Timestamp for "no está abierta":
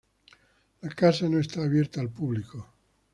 1.29-2.01